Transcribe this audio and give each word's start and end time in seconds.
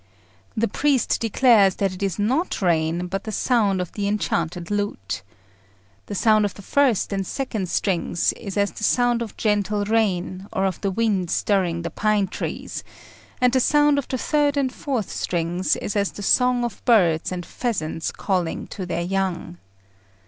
The 0.57 0.67
priest 0.67 1.19
declares 1.19 1.75
that 1.75 1.93
it 1.93 2.01
is 2.01 2.17
not 2.17 2.59
rain, 2.59 3.05
but 3.05 3.23
the 3.23 3.31
sound 3.31 3.79
of 3.79 3.91
the 3.91 4.07
enchanted 4.07 4.71
lute. 4.71 5.21
The 6.07 6.15
sound 6.15 6.43
of 6.43 6.55
the 6.55 6.63
first 6.63 7.13
and 7.13 7.23
second 7.23 7.69
strings 7.69 8.33
is 8.33 8.57
as 8.57 8.71
the 8.71 8.83
sound 8.83 9.21
of 9.21 9.37
gentle 9.37 9.85
rain, 9.85 10.47
or 10.51 10.65
of 10.65 10.81
the 10.81 10.89
wind 10.89 11.29
stirring 11.29 11.83
the 11.83 11.91
pine 11.91 12.27
trees; 12.27 12.83
and 13.39 13.53
the 13.53 13.59
sound 13.59 13.99
of 13.99 14.07
the 14.07 14.17
third 14.17 14.57
and 14.57 14.73
fourth 14.73 15.11
strings 15.11 15.75
is 15.75 15.95
as 15.95 16.09
the 16.11 16.23
song 16.23 16.63
of 16.63 16.83
birds 16.85 17.31
and 17.31 17.45
pheasants 17.45 18.11
calling 18.11 18.65
to 18.69 18.87
their 18.87 19.03
young. 19.03 19.59